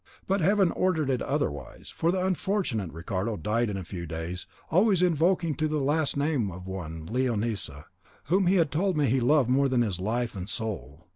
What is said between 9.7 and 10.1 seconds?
his